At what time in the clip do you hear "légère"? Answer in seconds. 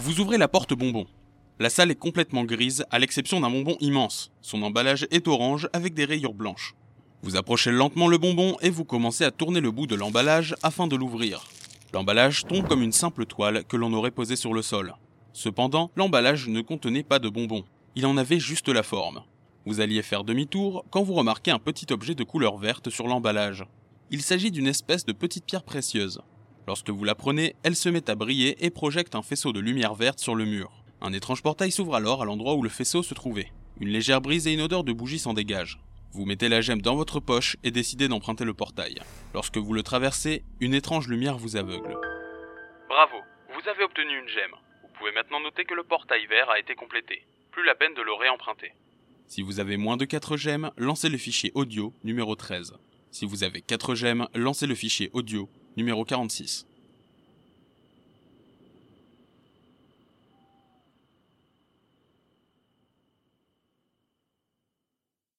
33.88-34.20